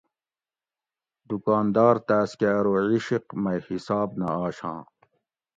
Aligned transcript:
دُکاندار 1.29 1.95
تاۤس 2.07 2.31
کہ 2.39 2.47
ارو 2.57 2.73
عشق 2.95 3.25
مئ 3.43 3.59
حِساب 3.67 4.09
نہ 4.19 4.29
آشاں 4.45 4.79